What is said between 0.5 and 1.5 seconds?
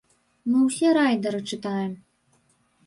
Мы ўсе райдары